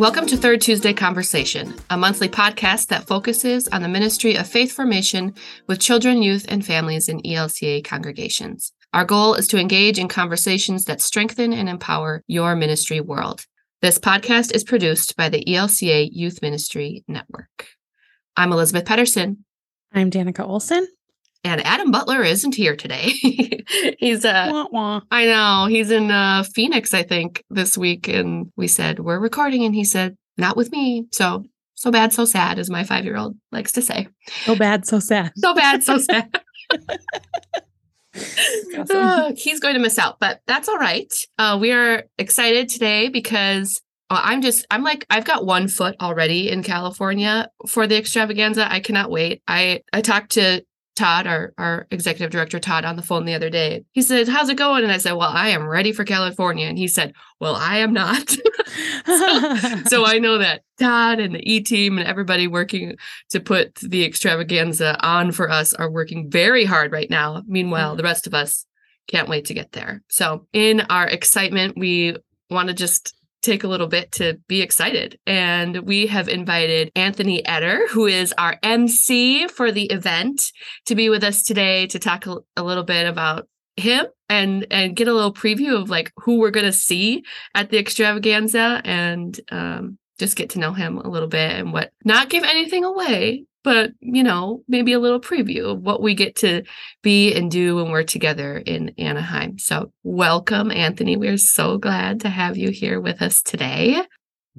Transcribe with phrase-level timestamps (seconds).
[0.00, 4.72] Welcome to Third Tuesday Conversation, a monthly podcast that focuses on the ministry of faith
[4.72, 5.34] formation
[5.66, 8.72] with children, youth, and families in ELCA congregations.
[8.94, 13.44] Our goal is to engage in conversations that strengthen and empower your ministry world.
[13.82, 17.68] This podcast is produced by the ELCA Youth Ministry Network.
[18.38, 19.44] I'm Elizabeth Pedersen.
[19.92, 20.88] I'm Danica Olson.
[21.42, 23.12] And Adam Butler isn't here today.
[23.98, 25.00] he's uh wah, wah.
[25.10, 29.64] I know, he's in uh Phoenix I think this week and we said we're recording
[29.64, 31.06] and he said not with me.
[31.12, 34.08] So so bad so sad as my 5-year-old likes to say.
[34.44, 35.32] So bad so sad.
[35.36, 36.30] So bad so sad.
[38.78, 39.36] awesome.
[39.36, 41.12] he's going to miss out, but that's all right.
[41.38, 43.80] Uh, we are excited today because
[44.10, 48.70] uh, I'm just, I'm like, I've got one foot already in California for the extravaganza.
[48.70, 49.42] I cannot wait.
[49.46, 50.64] I I talked to
[51.00, 53.86] Todd, our, our executive director, Todd, on the phone the other day.
[53.92, 54.82] He said, How's it going?
[54.82, 56.66] And I said, Well, I am ready for California.
[56.66, 58.28] And he said, Well, I am not.
[59.06, 62.96] so, so, I know that Todd and the E team and everybody working
[63.30, 67.42] to put the extravaganza on for us are working very hard right now.
[67.46, 68.66] Meanwhile, the rest of us
[69.08, 70.02] can't wait to get there.
[70.08, 72.16] So, in our excitement, we
[72.50, 75.18] want to just take a little bit to be excited.
[75.26, 80.52] And we have invited Anthony Etter, who is our MC for the event,
[80.86, 85.08] to be with us today to talk a, little bit about him and and get
[85.08, 87.24] a little preview of like who we're going to see
[87.54, 91.90] at the extravaganza and um, just get to know him a little bit and what
[92.04, 96.36] not give anything away but you know maybe a little preview of what we get
[96.36, 96.62] to
[97.02, 99.58] be and do when we're together in anaheim.
[99.58, 101.16] So welcome anthony.
[101.16, 104.02] We're so glad to have you here with us today.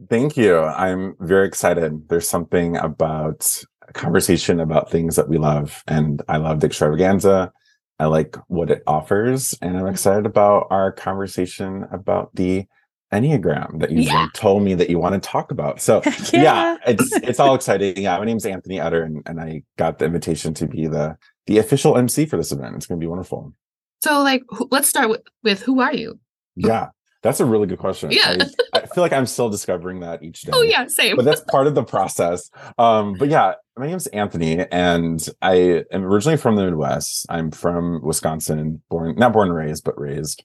[0.10, 0.58] Thank you.
[0.58, 2.08] I'm very excited.
[2.10, 7.52] There's something about a conversation about things that we love and i love the extravaganza.
[8.00, 9.94] I like what it offers and i'm mm-hmm.
[9.94, 12.66] excited about our conversation about the
[13.14, 14.28] Enneagram that you yeah.
[14.34, 15.82] told me that you want to talk about.
[15.82, 16.42] So yeah.
[16.42, 16.78] yeah.
[16.88, 17.98] it's it's all exciting.
[17.98, 21.18] Yeah, my name's Anthony Utter, and, and I got the invitation to be the
[21.48, 22.76] the official MC for this event.
[22.76, 23.54] It's going to be wonderful.
[24.02, 26.20] So, like, let's start with, with who are you?
[26.56, 26.88] Yeah,
[27.22, 28.12] that's a really good question.
[28.12, 28.38] Yeah,
[28.74, 30.52] I, I, feel like I'm still discovering that each day.
[30.54, 31.16] Oh yeah, same.
[31.16, 32.50] But that's part of the process.
[32.78, 37.26] Um, but yeah, my name's Anthony, and I am originally from the Midwest.
[37.30, 40.44] I'm from Wisconsin, born not born and raised, but raised.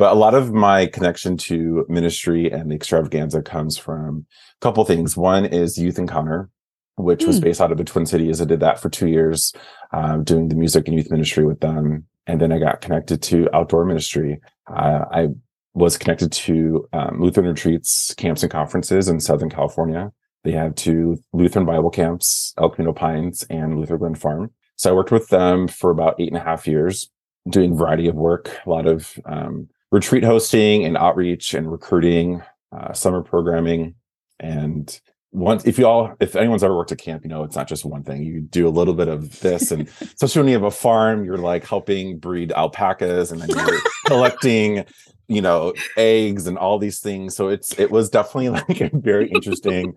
[0.00, 4.24] But a lot of my connection to ministry and the extravaganza comes from
[4.58, 5.14] a couple things.
[5.14, 6.48] One is Youth Encounter,
[6.96, 7.26] which mm.
[7.26, 7.44] was hmm.
[7.44, 8.40] based out of the Twin Cities.
[8.40, 9.52] I did that for two years,
[9.92, 12.06] um, doing the music and youth ministry with them.
[12.26, 14.40] And then I got connected to outdoor ministry.
[14.74, 15.28] Uh, I
[15.74, 20.12] was connected to um, Lutheran retreats, camps, and conferences in Southern California.
[20.44, 24.50] They have two Lutheran Bible camps, El Camino Pines and Luther Glen Farm.
[24.76, 27.10] So I worked with them for about eight and a half years,
[27.46, 32.42] doing a variety of work, a lot of um, retreat hosting and outreach and recruiting,
[32.72, 33.94] uh, summer programming,
[34.38, 35.00] and
[35.32, 37.84] once if you all if anyone's ever worked at camp, you know it's not just
[37.84, 38.22] one thing.
[38.22, 41.38] You do a little bit of this, and especially when you have a farm, you're
[41.38, 44.84] like helping breed alpacas, and then you're collecting,
[45.28, 47.36] you know, eggs and all these things.
[47.36, 49.94] So it's it was definitely like a very interesting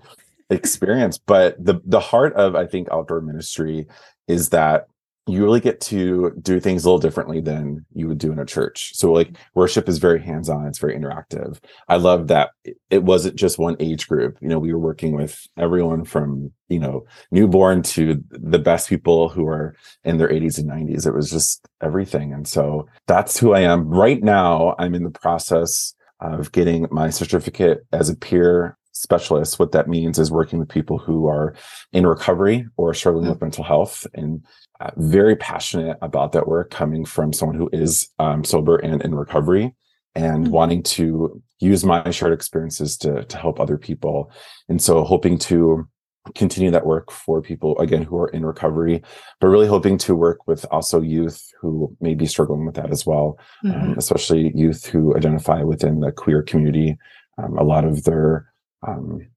[0.50, 1.18] experience.
[1.18, 3.88] But the the heart of I think outdoor ministry
[4.28, 4.88] is that
[5.26, 8.46] you really get to do things a little differently than you would do in a
[8.46, 8.94] church.
[8.94, 9.42] So like mm-hmm.
[9.56, 11.60] worship is very hands-on, it's very interactive.
[11.88, 12.52] I love that
[12.90, 14.38] it wasn't just one age group.
[14.42, 19.30] You know, we were working with everyone from, you know, newborn to the best people
[19.30, 21.08] who are in their 80s and 90s.
[21.08, 22.34] It was just everything.
[22.34, 23.88] And so that's who I am.
[23.88, 29.60] Right now, I'm in the process of getting my certificate as a peer specialist.
[29.60, 31.54] What that means is working with people who are
[31.92, 33.34] in recovery or struggling mm-hmm.
[33.34, 34.44] with mental health and
[34.80, 39.16] uh, very passionate about that work coming from someone who is um, sober and in
[39.16, 39.76] recovery
[40.16, 40.54] and mm-hmm.
[40.54, 44.32] wanting to use my shared experiences to, to help other people.
[44.70, 45.88] And so hoping to
[46.36, 49.04] continue that work for people again who are in recovery
[49.42, 53.06] but really hoping to work with also youth who may be struggling with that as
[53.06, 53.92] well um, mm-hmm.
[53.92, 56.98] um, especially youth who identify within the queer community
[57.38, 58.53] um, a lot of their
[58.88, 59.28] um,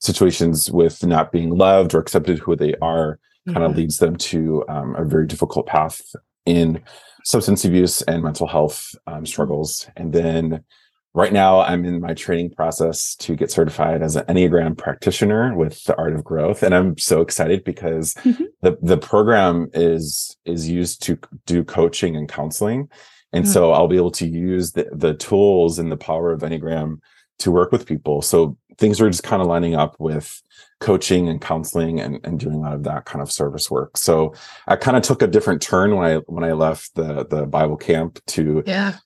[0.00, 3.52] situations with not being loved or accepted who they are mm-hmm.
[3.52, 6.00] kind of leads them to um, a very difficult path
[6.46, 6.82] in
[7.24, 9.88] substance abuse and mental health um, struggles.
[9.96, 10.64] And then
[11.14, 15.84] right now, I'm in my training process to get certified as an Enneagram practitioner with
[15.84, 18.44] the Art of Growth, and I'm so excited because mm-hmm.
[18.62, 22.88] the the program is is used to do coaching and counseling.
[23.32, 23.52] And mm-hmm.
[23.52, 26.98] so I'll be able to use the, the tools and the power of Enneagram
[27.38, 28.22] to work with people.
[28.22, 30.42] So things were just kind of lining up with
[30.80, 33.96] coaching and counseling and, and doing a lot of that kind of service work.
[33.96, 34.34] So
[34.66, 37.76] I kind of took a different turn when I when I left the the Bible
[37.76, 38.96] camp to yeah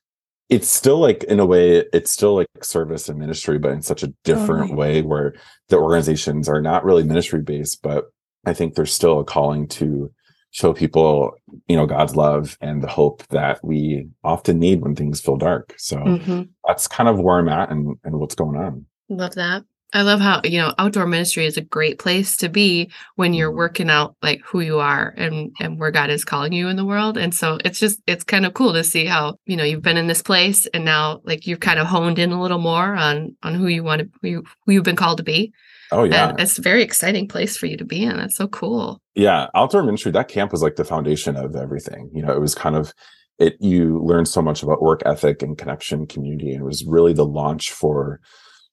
[0.51, 4.03] it's still like in a way it's still like service and ministry but in such
[4.03, 5.33] a different way where
[5.71, 8.13] the organizations are not really ministry based but
[8.45, 10.13] i think there's still a calling to
[10.51, 11.33] show people
[11.67, 15.75] you know god's love and the hope that we often need when things feel dark
[15.79, 16.51] so Mhm.
[16.67, 19.65] that's kind of where i'm at and, and what's going on Love that.
[19.93, 23.53] I love how, you know, outdoor ministry is a great place to be when you're
[23.53, 23.57] Mhm.
[23.57, 26.85] working out like who you are and and where God is calling you in the
[26.85, 27.17] world.
[27.17, 29.97] And so it's just it's kind of cool to see how, you know, you've been
[29.97, 33.37] in this place and now like you've kind of honed in a little more on
[33.45, 35.53] on who you want to who, you, who you've been called to be.
[35.93, 38.17] oh yeah And it's a very exciting place for you to be in.
[38.17, 39.01] That's so cool.
[39.15, 42.55] yeah outdoor ministry that camp was like the foundation of everything you know it was
[42.57, 42.93] kind of
[43.39, 47.13] it you learned so much about work ethic and connection community and it was really
[47.13, 48.19] the launch for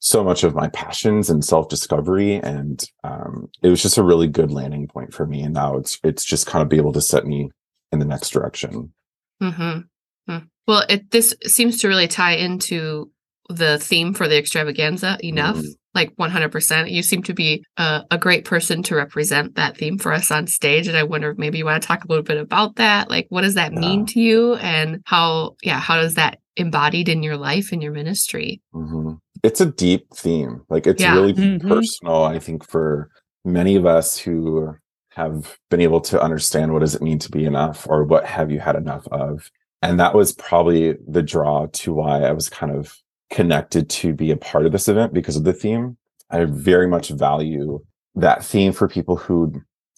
[0.04, 4.52] so much of my passions and self-discovery and um, it was just a really good
[4.52, 7.26] landing point for me and now it's it's just kind of be able to set
[7.26, 7.50] me
[7.92, 8.92] in the next direction
[9.42, 9.80] Mm-hmm.
[10.68, 13.12] Well, it this seems to really tie into
[13.50, 15.58] the theme for the extravaganza enough.
[15.58, 15.66] Mhm.
[15.94, 16.90] Like 100%.
[16.92, 20.48] You seem to be a, a great person to represent that theme for us on
[20.48, 20.88] stage.
[20.88, 23.10] And I wonder if maybe you want to talk a little bit about that.
[23.10, 23.80] Like, what does that Yeah.
[23.80, 24.56] mean to you?
[24.56, 28.62] And how, yeah, how does that embodied in your life and your ministry?
[28.74, 29.20] Mhm.
[29.44, 31.16] it's a deep theme like it's Yeah.
[31.16, 31.68] really Mhm.
[31.68, 33.10] personal i think for
[33.44, 34.76] many of us who
[35.14, 38.52] have been able to understand what does it mean to be enough or what have
[38.52, 39.50] you had enough of
[39.82, 42.94] and that was probably the draw to why i was kind of
[43.32, 45.98] connected to be a part of this event because of the theme
[46.30, 47.80] i very much value
[48.14, 49.52] that theme for people who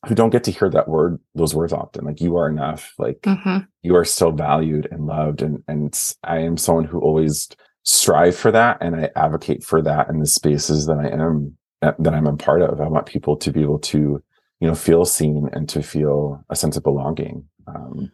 [0.05, 3.21] who don't get to hear that word those words often like you are enough like
[3.21, 3.59] Mm-hmm.
[3.81, 7.47] you are so valued and loved and and i am someone who always
[7.83, 11.95] strive for that and i advocate for that in the spaces that i am that
[12.03, 14.21] that i'm a part of i want people to be able to
[14.59, 18.11] you know feel seen and to feel a sense of belonging um,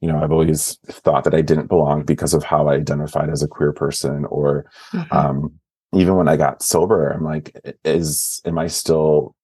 [0.00, 3.42] you know i've always thought that i didn't belong because of how i identified as
[3.42, 5.16] a queer person or Mm-hmm.
[5.16, 5.52] um,
[5.94, 9.34] even when i got sober i'm like is am i still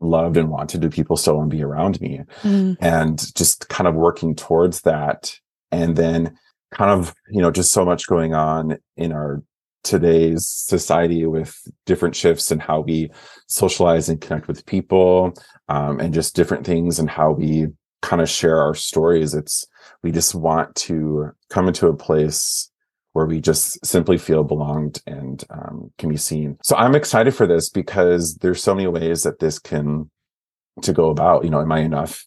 [0.00, 2.20] loved and wanted to do people still want to be around me.
[2.42, 2.76] Mm.
[2.80, 5.36] and just kind of working towards that.
[5.70, 6.38] And then
[6.70, 9.42] kind of you know just so much going on in our
[9.84, 11.56] today's society with
[11.86, 13.10] different shifts and how we
[13.46, 15.32] socialize and connect with people
[15.68, 17.66] um, and just different things and how we
[18.02, 19.34] kind of share our stories.
[19.34, 19.66] It's
[20.02, 22.70] we just want to come into a place
[23.12, 26.58] where we just simply feel belonged and um, can be seen.
[26.62, 30.10] So i'm excited for this because there's so many ways that this can
[30.82, 32.24] to go about you know am i enough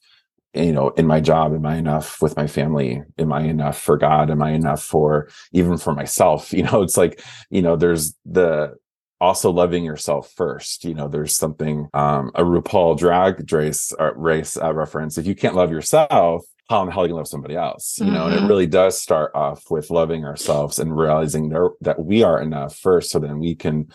[0.53, 1.53] you know in my job?
[1.53, 3.01] Am i enough with my family?
[3.17, 4.29] Am i enough for god?
[4.29, 6.53] Am i enough for even for myself?
[6.61, 8.75] You know it's like you know there's the
[9.19, 14.57] also loving yourself first you know there's something um a RuPaul drag race uh, race
[14.57, 15.17] uh, reference.
[15.17, 18.25] If you can't love yourself how the hell are you love somebody else you know
[18.25, 18.47] and it mm-hmm.
[18.47, 23.11] really does start off with loving ourselves and realizing there, that we are enough first
[23.11, 23.87] so then we can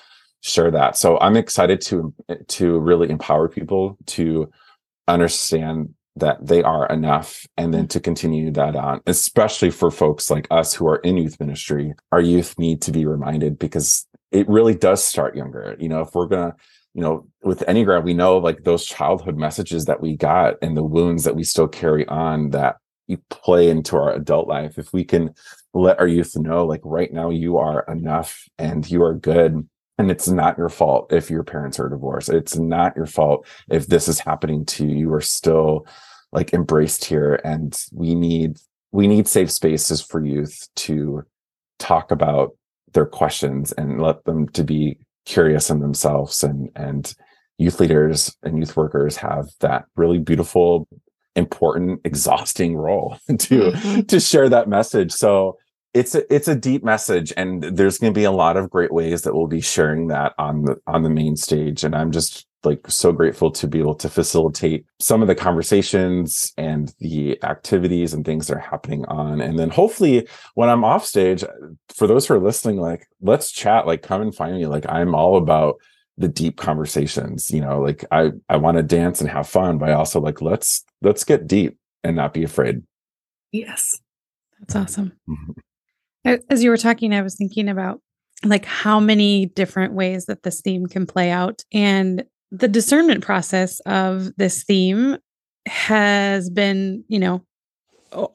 [0.43, 0.97] share that.
[0.97, 2.15] So i'm excited to
[2.49, 4.51] to really empower people to
[5.09, 10.47] understand that they are enough and then to continue that on especially for folks like
[10.51, 11.95] us who are in youth ministry.
[12.13, 16.15] Our youth need to be reminded because it really does start younger you know if
[16.15, 16.55] we're gonna
[16.97, 20.83] you know with enneagram we know like those childhood messages that we got and the
[20.83, 22.77] wounds that we still carry on that
[23.07, 24.79] you play into our adult life.
[24.79, 25.35] If we can
[25.75, 30.11] let our youth know like right now you are enough and you are good and
[30.11, 32.29] it's not your fault if your parents are divorced.
[32.29, 34.97] It's not your fault if this is happening to you.
[34.97, 35.87] You are still
[36.33, 38.59] like embraced here and we need
[38.93, 41.23] we need safe spaces for youth to
[41.79, 42.57] talk about
[42.93, 47.15] their questions and let them to be curious in themselves and and
[47.59, 50.87] youth leaders and youth workers have that really beautiful
[51.35, 54.09] important exhausting role to Mhm.
[54.09, 55.59] to share that message so
[55.93, 58.93] it's a it's a deep message and there's going to be a lot of great
[58.93, 62.47] ways that we'll be sharing that on the on the main stage and i'm just
[62.67, 68.13] like so grateful to be able to facilitate some of the conversations and the activities
[68.13, 71.43] and things that are happening on and then hopefully when i'm off stage
[71.89, 75.15] for those who are listening like let's chat like come and find me like i'm
[75.15, 75.77] all about
[76.19, 79.89] the deep conversations you know like i i want to dance and have fun but
[79.89, 82.83] i also like let's let's get deep and not be afraid
[83.53, 83.99] Yes.
[84.61, 85.13] That's awesome.
[85.29, 86.43] Mhm.
[86.51, 88.01] As you were talking, I was thinking about
[88.45, 91.63] like how many different ways that this theme can play out.
[91.73, 95.17] And the discernment process of this theme
[95.67, 97.43] has been, you know,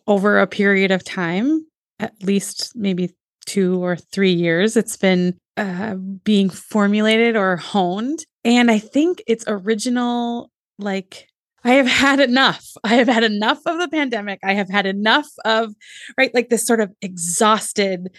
[0.07, 1.65] over a period of time,
[1.99, 3.15] at least maybe
[3.45, 8.25] two or three years, it's been uh, being formulated or honed.
[8.43, 11.27] And I think its original, like,
[11.63, 12.65] I have had enough.
[12.83, 14.39] I have had enough of the pandemic.
[14.43, 15.73] I have had enough of,
[16.17, 18.09] right, like this sort of exhausted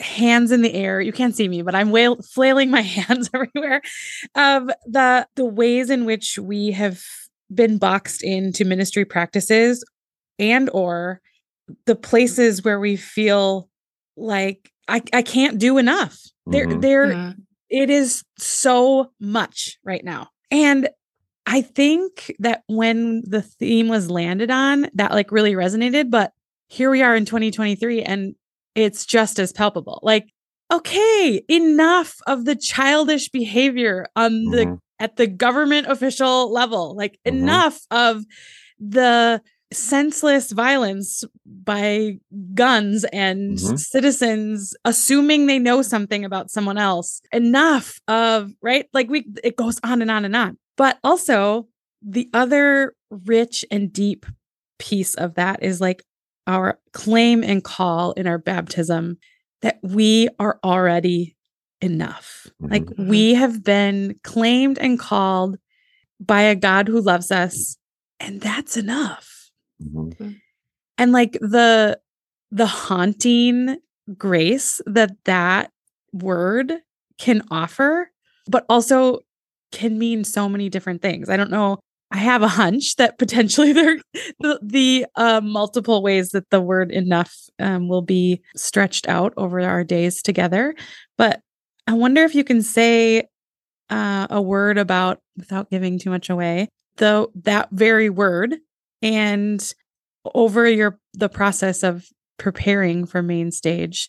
[0.00, 1.00] hands in the air.
[1.00, 3.82] You can't see me, but I'm wail- flailing my hands everywhere
[4.34, 7.02] of the the ways in which we have
[7.54, 9.84] been boxed into ministry practices
[10.38, 11.20] and or
[11.86, 13.68] the places where we feel
[14.16, 16.18] like I, I can't do enough.
[16.46, 16.80] There Mhm.
[16.82, 17.36] there Mhm.
[17.70, 20.28] it is so much right now.
[20.50, 20.88] And
[21.46, 26.10] I think that when the theme was landed on, that like really resonated.
[26.10, 26.32] But
[26.68, 28.34] here we are in 2023 and
[28.74, 30.00] it's just as palpable.
[30.02, 30.26] Like,
[30.72, 34.78] okay, enough of the childish behavior on the Mhm.
[34.98, 36.94] at the government official level.
[36.96, 37.32] Like Mhm.
[37.32, 38.24] enough of
[38.78, 39.40] the
[39.72, 42.18] senseless violence by
[42.54, 43.78] guns and Mhm.
[43.78, 49.80] citizens assuming they know something about someone else enough of right like we it goes
[49.82, 51.66] on and on and on but also
[52.02, 54.26] the other rich and deep
[54.78, 56.02] piece of that is like
[56.46, 59.18] our claim and call in our baptism
[59.62, 61.36] that we are already
[61.80, 63.08] enough like Mhm.
[63.08, 65.58] we have been claimed and called
[66.20, 67.76] by a god who loves us
[68.20, 69.50] and that's enough
[69.82, 70.40] Mhm.
[70.98, 71.98] and like the
[72.50, 73.78] the haunting
[74.16, 75.72] grace that that
[76.12, 76.72] word
[77.18, 78.10] can offer
[78.48, 79.20] but also
[79.72, 81.78] can mean so many different things i don't know
[82.12, 83.98] i have a hunch that potentially there
[84.40, 89.60] the, the uh, multiple ways that the word enough um, will be stretched out over
[89.60, 90.74] our days together.
[91.18, 91.40] But
[91.86, 93.24] i wonder if you can say
[93.90, 98.56] uh, a word about without giving too much away though that very word
[99.00, 99.74] and
[100.34, 102.06] over your the process of
[102.38, 104.08] preparing for main stage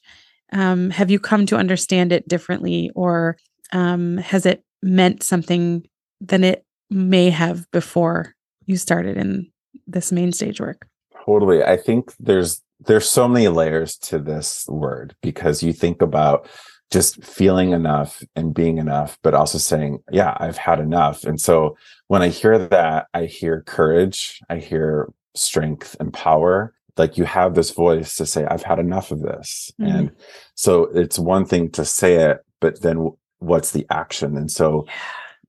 [0.52, 3.38] um, have you come to understand it differently or
[3.72, 5.84] um, has it meant something
[6.22, 8.34] than it may have before
[8.66, 9.52] you started in
[9.88, 10.88] this main stage work
[11.26, 11.64] Totally.
[11.64, 16.50] I think there's there's so many layers to this word because you think about
[16.92, 21.24] just feeling enough and being enough, but also saying, yeah, I've had enough.
[21.24, 26.74] And so when I hear that, I hear courage, I hear strength and power.
[26.98, 29.72] Like you have this voice to say, I've had enough of this.
[29.80, 29.96] Mhm.
[29.96, 30.12] And
[30.56, 34.36] so it's one thing to say it, but then what's the action?
[34.36, 34.86] And so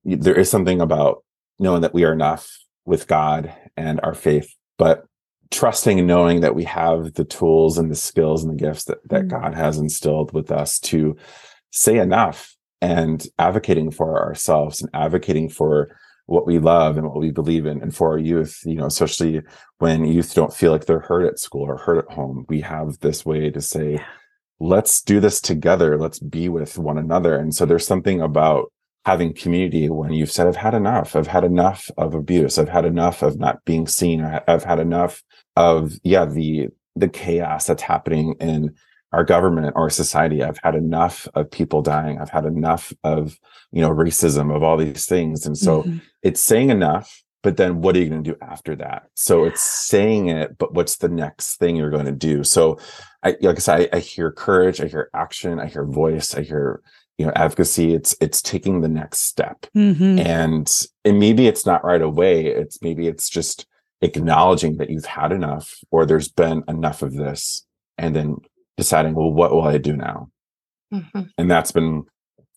[0.05, 1.24] y- there is something about
[1.59, 5.05] knowing that we are enough with God and our faith, but
[5.51, 8.97] trusting and knowing that we have the tools and the skills and the gifts that,
[9.09, 9.29] that Mm.
[9.29, 11.15] God has instilled with us to
[11.71, 15.97] say enough and advocating for ourselves and advocating for
[16.27, 19.41] what we love and what we believe in and for our youth, you know, especially
[19.77, 22.45] when youth don't feel like they're hurt at school or hurt at home.
[22.49, 24.05] We have this way to say, Yeah.
[24.59, 25.97] let's do this together.
[25.97, 27.35] Let's be with one another.
[27.37, 28.71] And so there's something about
[29.05, 31.15] having community when you've said, I've had enough.
[31.15, 32.57] I've had enough of abuse.
[32.57, 34.21] I've had enough of not being seen.
[34.47, 35.23] I've had enough
[35.55, 38.73] of, yeah, the, the chaos that's happening in
[39.11, 40.43] our government or society.
[40.43, 42.19] I've had enough of people dying.
[42.19, 43.37] I've had enough of,
[43.71, 45.45] you know, racism, of all these things.
[45.45, 46.01] And so Mhm.
[46.23, 49.03] it's saying enough, but then what are you going to do after that?
[49.13, 52.43] So it's saying it, but what's the next thing you're going to do?
[52.43, 52.79] So
[53.23, 56.41] I, like I said, I, I hear courage, I hear action, I hear voice, I
[56.41, 56.81] hear,
[57.17, 57.93] you know, advocacy.
[57.93, 60.19] It's, it's taking the next step Mhm.
[60.25, 63.65] and and maybe it's not right away it's maybe it's just
[64.01, 67.65] acknowledging that you've had enough or there's been enough of this
[67.97, 68.35] and then
[68.77, 70.27] deciding well what will i do now
[70.93, 71.29] Mhm.
[71.37, 72.03] and that's been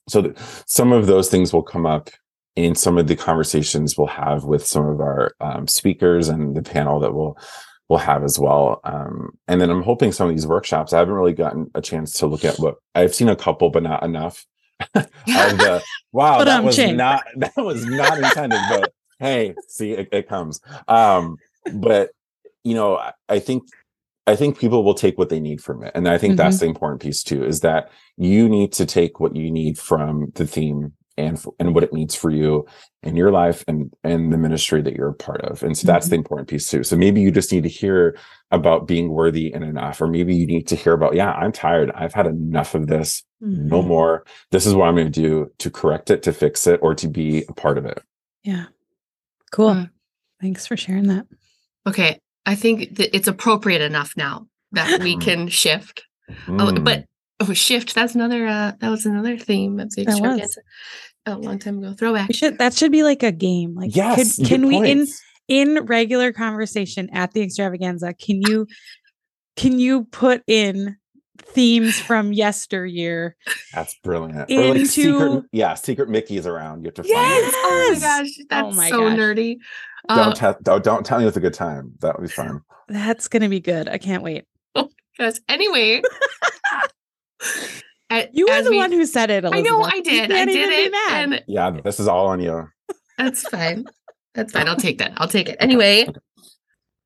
[0.08, 0.36] so th-
[0.66, 2.10] some of those things will come up
[2.56, 6.62] in some of the conversations we'll have with some of our um, speakers and the
[6.62, 7.38] panel that we'll
[7.88, 8.80] we'll have as well.
[8.84, 12.12] Um, and then i'm hoping some of these workshops i haven't really gotten a chance
[12.12, 14.46] to look at what i've seen a couple but not enough.
[14.94, 16.96] The wow that was ching.
[16.96, 20.60] not that was not intended but hey see it, it comes.
[20.86, 21.36] Um
[21.74, 22.10] but
[22.62, 23.64] you know I, I think
[24.26, 26.66] i think people will take what they need from it and i think that's the
[26.66, 30.92] important piece too is that you need to take what you need from the theme
[31.18, 32.64] and f- and what it means for you
[33.02, 36.08] in your life and and the ministry that you're a part of and so that's
[36.08, 38.16] the important piece too so maybe you just need to hear
[38.50, 41.90] about being worthy and enough or maybe you need to hear about yeah i'm tired
[41.94, 43.86] i've had enough of this no Mhm.
[43.88, 46.94] more this is what i'm going to do to correct it to fix it or
[46.94, 48.00] to be a part of it
[48.44, 48.66] yeah
[49.52, 49.90] cool Mm.
[50.40, 51.26] thanks for sharing that
[51.86, 52.18] Okay.
[52.44, 55.20] I think that it's appropriate enough now that we Mm.
[55.22, 56.02] can shift.
[56.48, 56.84] Oh, Mm.
[56.84, 57.04] but
[57.40, 57.94] oh, shift.
[57.94, 58.46] That's another.
[58.46, 60.16] Uh, that was another theme of the That was.
[60.18, 60.60] extravaganza.
[61.32, 61.94] A long time ago.
[61.94, 62.28] Throwback.
[62.28, 64.98] we should that should be like a game like yes could, can good we in
[64.98, 65.22] points.
[65.48, 68.66] in regular conversation at the extravaganza can you
[69.56, 70.96] can you put in
[71.40, 73.36] themes from yesteryear
[73.72, 77.48] that's brilliant or like secret yeah secret mickey's around you have to find Yes!
[77.48, 77.54] it.
[77.56, 79.18] Oh my gosh, that's Oh my so gosh.
[79.18, 79.56] nerdy.
[80.08, 82.60] don't, Uh, tell don't, don't tell me it's a good time that would be fun
[82.88, 84.44] that's gonna be good i can't wait
[85.18, 86.00] guys, anyway,
[88.10, 89.44] A- You were the we- one who said it.
[89.44, 90.30] I know I did.
[90.32, 90.94] I can't did it.
[91.10, 92.68] And Yeah, this is all on you.
[93.18, 93.84] that's fine.
[94.34, 94.68] That's fine.
[94.68, 95.12] I'll take that.
[95.16, 95.56] I'll take it.
[95.60, 96.08] Anyway,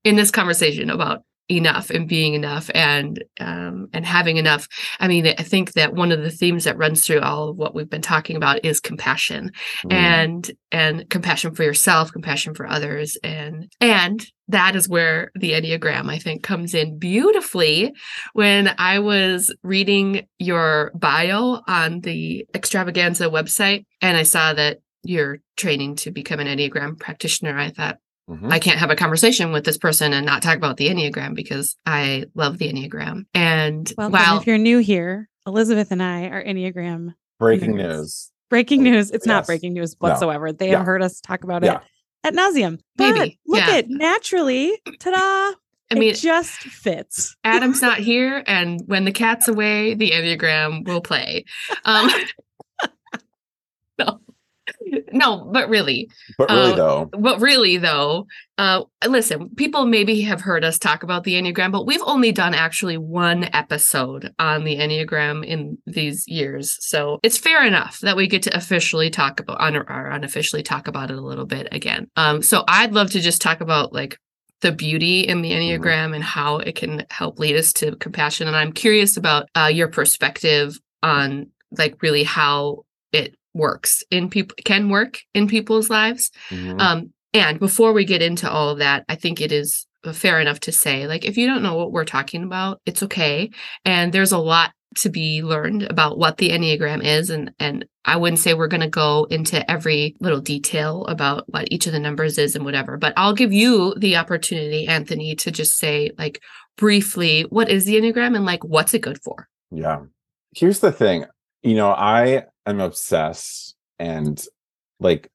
[0.04, 4.68] in this conversation about enough and being enough and um and having enough
[5.00, 7.74] i mean i think that one of the themes that runs through all of what
[7.74, 9.50] we've been talking about is compassion
[9.84, 9.92] Mm.
[9.92, 16.08] and and compassion for yourself compassion for others and and that is where the enneagram
[16.10, 17.92] i think comes in beautifully
[18.34, 25.38] when i was reading your bio on the extravaganza website and i saw that you're
[25.56, 27.98] training to become an enneagram practitioner i thought
[28.48, 31.76] I can't have a conversation with this person and not talk about the Enneagram because
[31.86, 33.24] I love the Enneagram.
[33.34, 34.12] And Welcome.
[34.12, 37.14] wow, If you're new here, Elizabeth and I are Enneagram.
[37.38, 37.88] Breaking Yes.
[37.98, 38.30] news.
[38.50, 39.10] Breaking news.
[39.10, 40.08] It's not breaking news No.
[40.08, 40.52] whatsoever.
[40.52, 40.78] They Yeah.
[40.78, 41.76] have heard us talk about Yeah.
[41.76, 41.80] it
[42.24, 42.78] at nauseum.
[42.96, 43.38] But Maybe.
[43.46, 43.76] look Yeah.
[43.76, 45.56] at naturally, ta-da!
[45.90, 47.36] I mean, it just fits.
[47.44, 51.44] Adam's not here, and when the cat's away, the Enneagram will play.
[51.84, 52.14] Um, no,
[55.12, 58.26] no, but really, But really, Uh, though, but really though,
[58.58, 62.54] uh, listen, people maybe have heard us talk about the Enneagram, but we've only done
[62.54, 66.76] actually one episode on the Enneagram in these years.
[66.80, 70.88] So it's fair enough that we get to officially talk about un- or unofficially talk
[70.88, 72.08] about it a little bit again.
[72.16, 74.18] Um, so I'd love to just talk about like
[74.60, 78.46] the beauty in the Enneagram and how it can help lead us to compassion.
[78.46, 82.84] And I'm curious about uh, your perspective on like really how
[83.54, 86.80] works in people can work in people's lives Mhm.
[86.80, 90.60] um, and before we get into all of that, I think it is fair enough
[90.60, 93.50] to say, like, if you don't know what we're talking about, it's okay.
[93.84, 97.30] And there's a lot to be learned about what the Enneagram is.
[97.30, 101.86] And and I wouldn't say we're gonna go into every little detail about what each
[101.86, 105.78] of the numbers is and whatever, but I'll give you the opportunity, Anthony, to just
[105.78, 106.42] say like
[106.76, 109.48] briefly what is the Enneagram and like what's it good for?
[109.70, 110.00] Yeah.
[110.54, 111.24] Here's the thing.
[111.62, 114.44] You know, I am obsessed and
[115.00, 115.30] like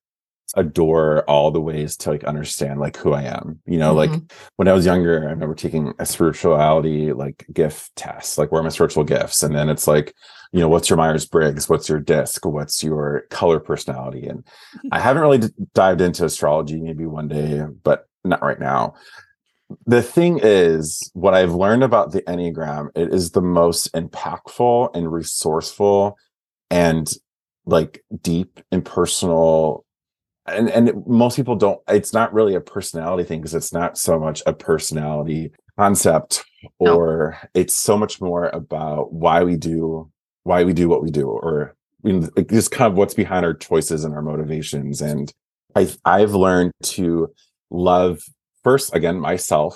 [0.56, 3.60] adore all the ways to like understand like who I am.
[3.66, 4.32] You know, like Mhm.
[4.56, 8.64] when I was younger, I remember taking a spirituality like gift test, like where are
[8.64, 9.44] my spiritual gifts?
[9.44, 10.14] And then it's like,
[10.54, 11.68] you know, what's your Myers Briggs?
[11.68, 12.46] What's your disc?
[12.46, 14.28] What's your color personality?
[14.28, 14.46] And
[14.92, 18.96] I haven't really d- dived into astrology, maybe one day, but not right now.
[19.86, 25.12] The thing is, what I've learned about the Enneagram, it is the most impactful and
[25.12, 26.18] resourceful
[26.70, 27.12] and
[27.66, 29.86] like deep and personal
[30.48, 34.18] and and most people don't it's not really a personality thing because it's not so
[34.18, 36.46] much a personality concept
[36.80, 36.96] No.
[36.98, 40.10] or it's so much more about why we do
[40.44, 43.46] why we do what we do or you know, like just kind of what's behind
[43.46, 45.34] our choices and our motivations and
[45.76, 47.28] i i've learned to
[47.70, 48.22] love
[48.68, 49.74] first again myself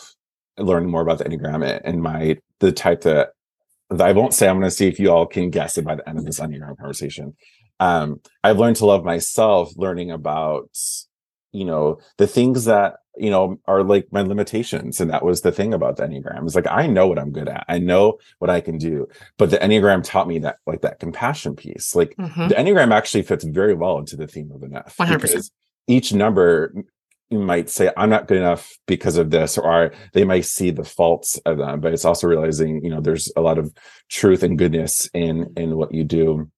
[0.57, 3.25] learning more about the enneagram and- my the type that
[3.89, 5.95] that i won't say i'm going to see if you all can guess it by
[5.95, 7.27] the end of this enneagram conversation.
[7.87, 8.07] Um
[8.45, 10.69] i've learned to love myself learning about
[11.59, 12.89] you know the things that
[13.25, 16.45] you know are like my limitations and that was the thing about the enneagram.
[16.45, 17.63] Is like i know what i'm good at.
[17.75, 18.03] I know
[18.39, 19.07] what i can do.
[19.39, 21.87] But the enneagram taught me that like that compassion piece.
[21.99, 22.49] Like Mhm.
[22.49, 25.49] the enneagram actually fits very well into the theme of the enough 100%.
[25.87, 26.73] each number
[27.39, 31.37] might say i'm not good enough because of this or they might see the faults
[31.45, 33.73] of them but it's also realizing you know there's a lot of
[34.09, 36.49] truth and goodness in in what you do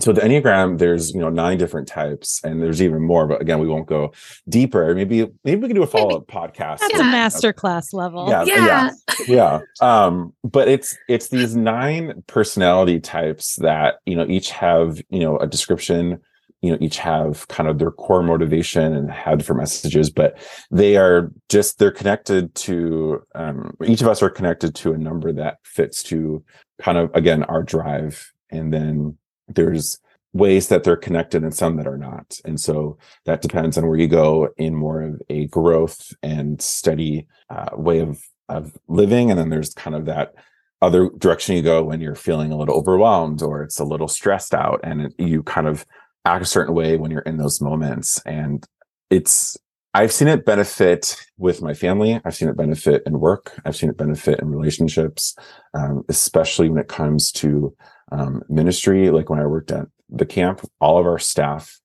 [0.00, 3.58] so the enneagram there's you know nine different types and there's even more but again
[3.58, 4.10] we won't go
[4.48, 7.00] deeper maybe maybe we can do a follow-up podcast That's Yeah.
[7.08, 8.26] a master class level.
[8.28, 8.44] Yeah.
[8.46, 8.90] yeah.
[9.28, 15.20] yeah um but it's it's these nine personality types that you know each have you
[15.20, 16.20] know a description
[16.62, 20.38] you know each have kind of their core motivation and have different messages but
[20.70, 25.32] they are just they're connected to um each of us are connected to a number
[25.32, 26.44] that fits to
[26.80, 28.32] kind of again our drive.
[28.50, 29.16] And then
[29.48, 29.98] there's
[30.32, 32.38] ways that they're connected and some that are not.
[32.44, 37.26] And so that depends on where you go in more of a growth and steady
[37.48, 39.30] uh, way of of living.
[39.30, 40.34] And then there's kind of that
[40.82, 44.54] other direction you go when you're feeling a little overwhelmed or it's a little stressed
[44.54, 45.84] out and it, you kind of
[46.24, 48.66] act a certain way when you're in those moments and
[49.10, 49.56] it's
[49.94, 53.90] i've seen it benefit with my family i've seen it benefit in work i've seen
[53.90, 55.34] it benefit in relationships
[55.74, 57.74] um, especially when it comes to
[58.12, 61.80] um, ministry like when i worked at the camp all of our staff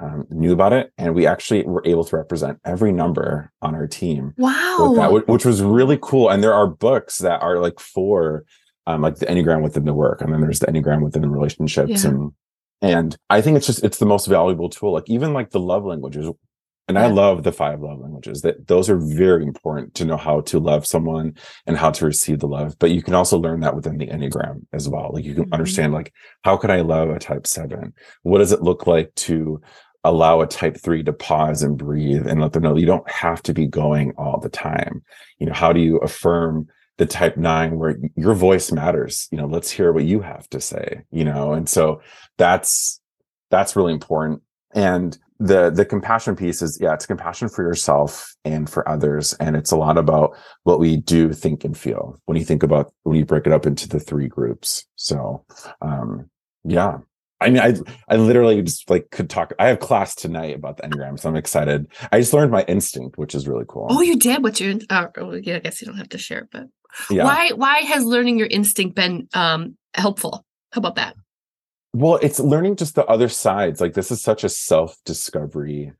[0.00, 3.86] um, knew about it and we actually were able to represent every number on our
[3.86, 4.94] team Wow.
[4.96, 6.30] that, which was really cool.
[6.30, 8.44] And there are books that are like for
[8.86, 12.04] um, like the Enneagram within the work, and then there's the Enneagram within the relationships,
[12.04, 12.10] Yeah.
[12.10, 12.32] and
[12.82, 14.92] and I think it's just it's the most valuable tool.
[14.92, 16.30] Like even like the love languages,
[16.88, 18.42] And I love the five love languages.
[18.42, 21.34] That those are very important to know how to love someone
[21.66, 22.76] and how to receive the love.
[22.78, 25.10] But you can also learn that within the Enneagram as well.
[25.12, 25.52] Like you can Mhm.
[25.52, 26.12] understand like
[26.42, 27.92] how can I love a type seven?
[28.22, 29.60] What does it look like to
[30.04, 33.42] allow a type three to pause and breathe and let them know you don't have
[33.42, 35.02] to be going all the time.
[35.38, 36.68] You know, how do you affirm
[37.00, 39.26] the type nine where your voice matters?
[39.30, 42.02] You know, let's hear what you have to say, you know, and so
[42.36, 43.00] that's
[43.50, 44.42] that's really important.
[44.74, 49.32] And the the compassion piece is yeah, it's compassion for yourself and for others.
[49.40, 52.92] And it's a lot about what we do think and feel when you think about
[53.04, 54.86] when you break it up into the three groups.
[54.96, 55.46] So
[55.80, 56.28] um
[56.64, 56.98] yeah.
[57.40, 57.74] I mean, I
[58.10, 59.54] I literally just like could talk.
[59.58, 61.86] I have class tonight about the enneagram, so I'm excited.
[62.12, 63.86] I just learned my instinct, which is really cool.
[63.88, 64.42] Oh, you did.
[64.42, 64.74] What's your?
[64.90, 66.66] Uh, oh, yeah, I guess you don't have to share, but
[67.10, 67.24] yeah.
[67.24, 67.50] why?
[67.54, 70.44] Why has learning your instinct been um helpful?
[70.72, 71.16] How about that?
[71.92, 73.80] Well, it's learning just the other sides.
[73.80, 75.92] Like this is such a self-discovery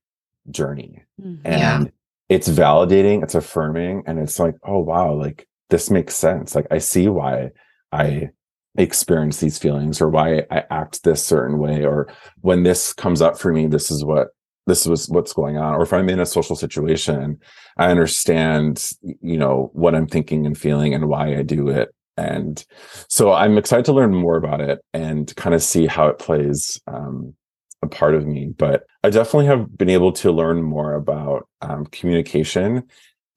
[0.50, 1.02] journey.
[1.20, 1.40] Mhm.
[1.44, 1.76] Yeah.
[1.76, 1.92] And
[2.28, 6.54] it's validating, it's affirming, and it's like, oh wow, like this makes sense.
[6.54, 7.50] Like I see why
[7.90, 8.30] I
[8.78, 12.08] experience these feelings or why I act this certain way, or
[12.40, 14.28] when this comes up for me, this is what
[14.70, 15.74] this was what's going on.
[15.74, 17.38] Or if I'm in a social situation,
[17.76, 21.92] I understand, you know, what I'm thinking and feeling and why I do it.
[22.16, 22.64] And
[23.08, 26.80] so I'm excited to learn more about it and kind of see how it plays
[26.86, 27.34] um,
[27.82, 28.52] a part of me.
[28.56, 32.84] But I definitely have been able to learn more about um, communication,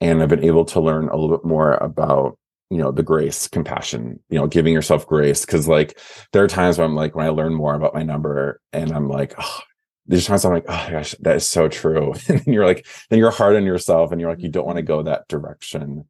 [0.01, 2.37] and I've been able to learn a little bit more about
[2.69, 5.45] you know the grace, compassion, you know, giving yourself grace.
[5.45, 5.97] Because like
[6.33, 9.07] there are times when I'm like when I learn more about my number, and I'm
[9.07, 9.59] like, oh,
[10.05, 12.13] there's times I'm like, oh gosh, that is so true.
[12.27, 14.77] and then you're like, then you're hard on yourself, and you're like, you don't want
[14.77, 16.05] to go that direction.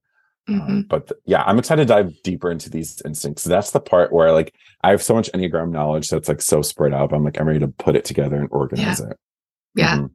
[0.50, 0.62] Mhm.
[0.62, 3.46] Um, but th- yeah, I'm excited to dive deeper into these instincts.
[3.46, 4.54] That's the part where like
[4.84, 7.14] I have so much Enneagram knowledge that's like so spread out.
[7.14, 9.18] I'm like, I'm ready to put it together and organize it.
[9.76, 10.10] Yeah, Mhm.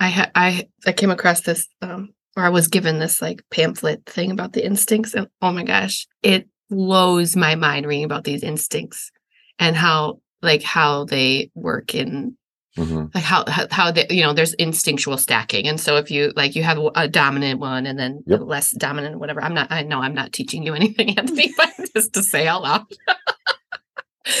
[0.00, 4.04] I ha- I I came across this um or I was given this like pamphlet
[4.06, 8.42] thing about the instincts and oh my gosh, it blows my mind reading about these
[8.44, 9.10] instincts
[9.58, 12.36] and how like how they work in
[12.76, 13.14] Mhm.
[13.14, 16.56] like how how, how they you know there's instinctual stacking and so if you like
[16.56, 18.40] you have a dominant one and then Yep.
[18.42, 22.12] less dominant whatever i'm not i know i'm not teaching you anything anthony but just
[22.14, 22.84] to say out loud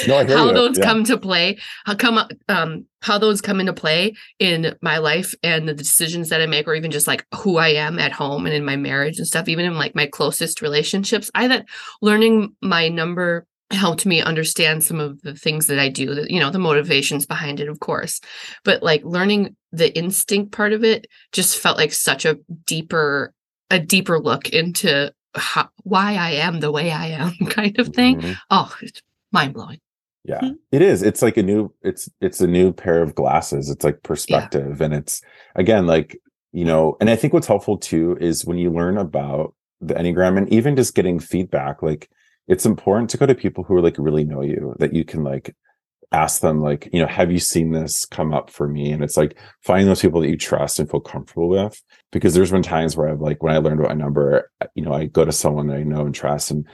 [0.08, 0.84] No, I how those Yeah.
[0.84, 2.18] come to play how come
[2.48, 6.66] um how those come into play in my life and the decisions that i make
[6.66, 9.46] or even just like who i am at home and in my marriage and stuff
[9.46, 11.66] even in like my closest relationships i that
[12.00, 16.40] learning my number helped me understand some of the things that i do that you
[16.40, 18.20] know the motivations behind it of course
[18.64, 23.32] but like learning the instinct part of it just felt like such a deeper
[23.70, 28.20] a deeper look into how, why i am the way i am kind of thing
[28.20, 28.36] Mhm.
[28.50, 29.80] oh it's mind-blowing
[30.24, 30.54] Yeah, Mhm.
[30.72, 31.02] it is.
[31.02, 31.70] It's like a new.
[31.82, 33.68] It's it's a new pair of glasses.
[33.68, 35.20] It's like perspective, and it's
[35.54, 36.16] again like
[36.52, 36.96] you know.
[36.98, 40.76] And I think what's helpful too is when you learn about the enneagram and even
[40.76, 41.82] just getting feedback.
[41.82, 42.08] Like
[42.48, 45.24] it's important to go to people who are like really know you that you can
[45.24, 45.54] like
[46.12, 48.92] ask them like you know have you seen this come up for me?
[48.92, 52.52] And it's like finding those people that you trust and feel comfortable with because there's
[52.52, 55.24] been times where i've like when i learned about my number you know i go
[55.24, 56.66] to someone that i know and trust and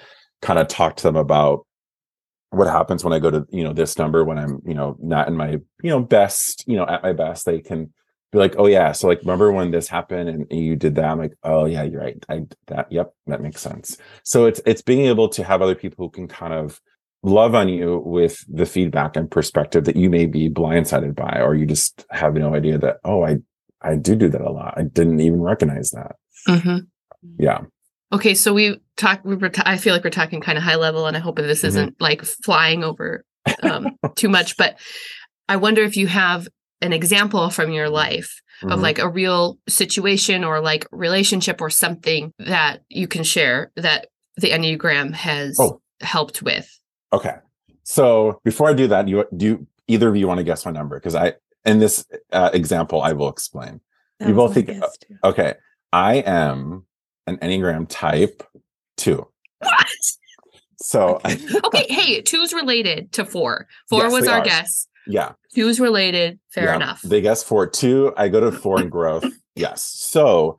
[0.43, 1.67] kind of talk to them about
[2.51, 5.29] what happens when I go to, you know, this number when I'm, you know, not
[5.29, 5.51] in my,
[5.83, 7.93] you know, best, you know, at my best, they can
[8.33, 8.93] be like, oh yeah.
[8.93, 11.05] So like, remember when this happened and you did that?
[11.07, 12.25] I'm like, oh yeah, you're right.
[12.29, 13.97] I that, yep, that makes sense.
[14.25, 16.81] So it's it's being able to have other people who can kind of
[17.23, 21.55] love on you with the feedback and perspective that you may be blindsided by, or
[21.55, 23.39] you just have no idea that, oh, I
[23.83, 24.75] I do do that a lot.
[24.77, 26.17] I didn't even recognize that.
[26.49, 26.87] Mhm.
[27.39, 27.63] Yeah.
[28.13, 29.21] Okay, so we talk.
[29.25, 29.51] We were.
[29.51, 31.63] T- I feel like we're talking kind of high level, and I hope that this
[31.63, 31.69] Mhm.
[31.69, 33.25] isn't like flying over
[33.63, 34.57] um, too much.
[34.57, 34.79] But
[35.49, 36.49] I wonder if you have
[36.81, 38.83] an example from your life of Mhm.
[38.83, 44.51] like a real situation or like relationship or something that you can share that the
[44.51, 45.81] Enneagram has Oh.
[46.01, 46.69] helped with.
[47.13, 47.37] Okay.
[47.85, 50.71] So before I do that, you do you, either of you want to guess my
[50.71, 50.97] number?
[50.99, 53.81] Because I in this uh, example, I will explain.
[54.19, 54.71] That You both think-
[55.25, 55.55] Okay,
[55.93, 56.87] I am
[57.27, 58.43] an Enneagram type
[58.97, 59.27] two.
[59.59, 59.87] What?
[60.77, 63.67] So Okay, hey, two's related to four.
[63.89, 64.45] Four Yes, was our are.
[64.45, 64.87] guess.
[65.07, 66.39] Yeah, Two's related.
[66.51, 67.03] Fair yeah, enough.
[67.03, 68.13] They guess four two.
[68.17, 69.25] I go to four in growth.
[69.55, 69.83] yes.
[69.83, 70.59] So,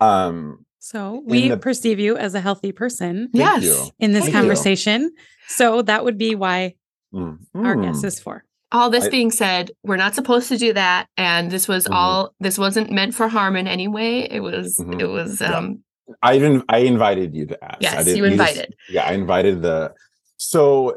[0.00, 3.64] um, So we the- perceive you as a healthy person thank Yes.
[3.64, 3.90] you.
[3.98, 4.40] in this Thank you.
[4.40, 5.12] conversation.
[5.48, 6.74] So that would be why
[7.14, 7.84] Mm, our mm.
[7.84, 8.44] guess is four.
[8.70, 11.94] all this I- being said we're not supposed to do that and this was Mhm.
[11.94, 15.00] all this wasn't meant for harm in any way it was Mhm.
[15.00, 15.56] it was Yeah.
[15.56, 15.82] um
[16.22, 17.76] I even I invited you to ask.
[17.76, 19.94] I yes didn't- you just- invited yeah, I invited the.
[20.36, 20.96] So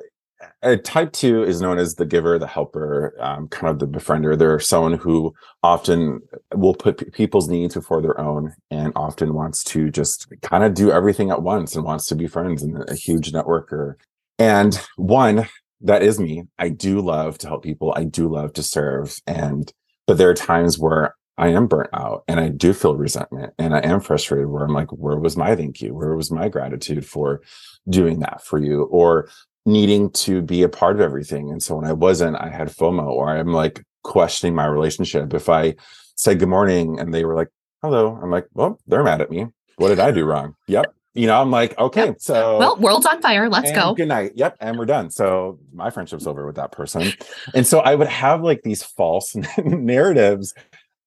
[0.61, 4.37] a type two is known as the giver, the helper, um, kind of the befriender.
[4.37, 6.21] They're someone who often
[6.55, 10.73] will put p- people's needs before their own and often wants to just kind of
[10.73, 13.95] do everything at once and wants to be friends and a huge networker.
[14.37, 15.47] And one,
[15.81, 16.43] that is me.
[16.59, 17.93] I do love to help people.
[17.95, 19.17] I do love to serve.
[19.27, 19.71] And,
[20.07, 23.73] but there are times where I am burnt out and I do feel resentment and
[23.73, 25.93] I am frustrated where I'm like, where was my thank you?
[25.93, 27.41] Where was my gratitude for
[27.89, 28.83] doing that for you?
[28.83, 29.29] Or
[29.65, 31.51] needing to be a part of everything.
[31.51, 35.33] And so when I wasn't, I had FOMO or I'm like questioning my relationship.
[35.33, 35.75] If I
[36.15, 37.49] said good morning and they were like,
[37.81, 39.47] hello, I'm like, well, they're mad at me.
[39.77, 40.55] What did I do wrong?
[40.67, 40.93] Yep.
[41.13, 42.21] You know, I'm like, okay, yep.
[42.21, 43.49] so well, world's on fire.
[43.49, 43.93] Let's go.
[43.93, 44.31] Good night.
[44.35, 44.57] Yep.
[44.61, 45.09] And we're done.
[45.09, 47.11] So my friendship's over with that person.
[47.53, 50.53] and so I would have like these false narratives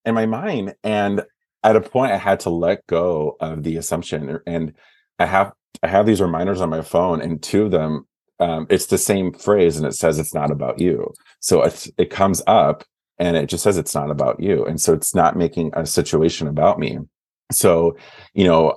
[0.05, 0.75] in my mind.
[0.85, 1.23] And
[1.63, 4.41] at a point I had to let go of the assumption.
[4.47, 4.75] And
[5.19, 8.07] I have I have these reminders on my phone, and two of them
[8.41, 11.13] um, it's the same phrase and it says it's not about you.
[11.41, 12.85] So it, it comes up
[13.19, 14.65] and it just says it's not about you.
[14.65, 16.99] And so it's not making a situation about me.
[17.53, 17.97] So,
[18.33, 18.77] you know,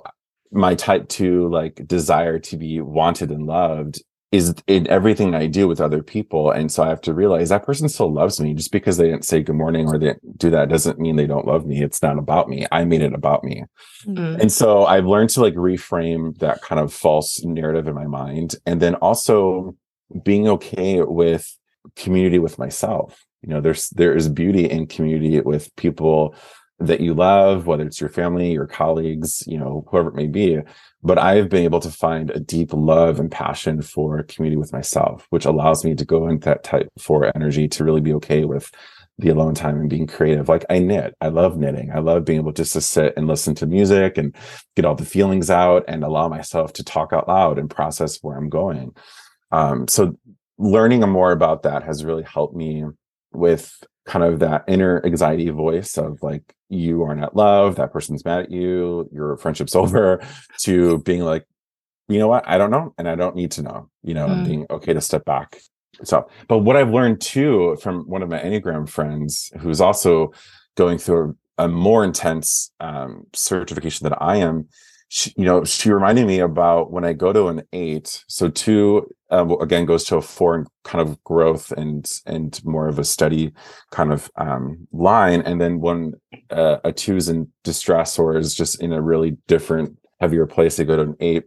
[0.50, 5.66] my type two like desire to be wanted and loved is in everything I do
[5.66, 6.50] with other people.
[6.50, 9.24] And so I have to realize that person still loves me just because they didn't
[9.24, 11.82] say good morning or they do that doesn't mean they don't love me.
[11.82, 12.66] It's not about me.
[12.70, 13.64] I made it about me.
[14.06, 14.40] Mm-hmm.
[14.40, 18.54] And so I've learned to like reframe that kind of false narrative in my mind.
[18.66, 19.74] And then also
[20.22, 21.56] being okay with
[21.96, 23.24] community with myself.
[23.42, 26.34] You know, there's there is beauty in community with people
[26.80, 30.60] that you love, whether it's your family, your colleagues, you know, whoever it may be.
[31.02, 35.26] But I've been able to find a deep love and passion for community with myself,
[35.30, 38.70] which allows me to go into that type four energy to really be okay with
[39.18, 40.48] the alone time and being creative.
[40.48, 41.90] Like I knit, I love knitting.
[41.92, 44.34] I love being able just to sit and listen to music and
[44.76, 48.36] get all the feelings out and allow myself to talk out loud and process where
[48.36, 48.94] I'm going.
[49.50, 50.16] Um, so
[50.58, 52.84] learning more about that has really helped me
[53.32, 53.72] with
[54.06, 58.40] kind of that inner anxiety voice of like you are not loved that person's mad
[58.40, 60.20] at you your friendship's over
[60.58, 61.44] to being like
[62.08, 64.46] you know what i don't know and i don't need to know you know mm.
[64.46, 65.58] being okay to step back
[66.02, 70.32] so but what i've learned too from one of my enneagram friends who's also
[70.74, 74.66] going through a, a more intense um, certification than i am
[75.08, 78.24] she, you know, she reminded me about when I go to an eight.
[78.28, 82.88] So two uh, again goes to a four and kind of growth and and more
[82.88, 83.52] of a steady
[83.90, 86.14] kind of um, line, and then when
[86.50, 90.76] uh, a two is in distress or is just in a really different heavier place,
[90.76, 91.44] they go to an eight.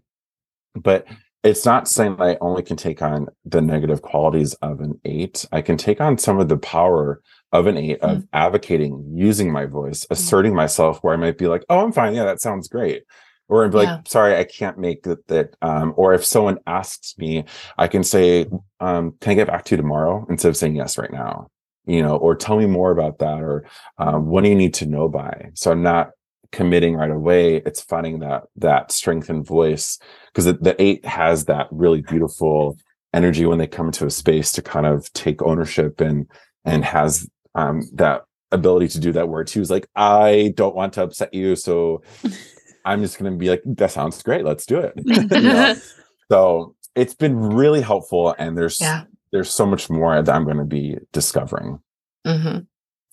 [0.73, 1.05] But
[1.43, 5.45] it's not saying that I only can take on the negative qualities of an eight.
[5.51, 7.21] I can take on some of the power
[7.51, 8.09] of an 8 mm-hmm.
[8.09, 10.11] of advocating, using my voice, mm.
[10.11, 10.57] asserting mm-hmm.
[10.57, 12.13] myself where I might be like, oh, I'm fine.
[12.13, 13.03] Yeah, that sounds great
[13.51, 13.99] or be like yeah.
[14.07, 17.43] sorry i can't make that that um, or if someone asks me
[17.77, 18.47] i can say
[18.79, 20.25] um, can i get back to you tomorrow?
[20.29, 21.47] instead of saying yes right now
[21.85, 23.65] you know or tell me more about that or
[23.97, 25.49] um, what do you need to know by?
[25.53, 26.11] So i'm not
[26.51, 27.57] committing right away.
[27.57, 32.77] It's finding that that strength and voice because the, the eight has that really beautiful
[33.13, 36.27] energy when they come into a space to kind of take ownership and
[36.65, 40.91] and has um, that ability to do that where two is like i don't want
[40.91, 42.01] to upset you so
[42.85, 44.45] I'm just going to be like, that sounds great.
[44.45, 44.93] Let's do it.
[45.05, 45.75] you know?
[46.31, 48.33] So it's been really helpful.
[48.39, 49.03] And there's, yeah.
[49.33, 51.81] there's so much more that I'm going to be discovering.
[52.25, 52.59] Mm-hmm.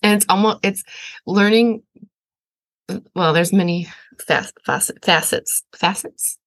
[0.03, 0.85] And it's almost, it's
[1.25, 1.83] learning.
[3.15, 3.89] Well, there's many
[4.25, 6.37] facets, facets, facets.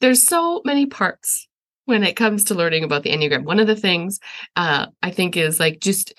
[0.00, 1.48] There's so many parts
[1.86, 3.44] when it comes to learning about the Enneagram.
[3.44, 4.20] One of the things
[4.56, 6.12] uh, I think is like just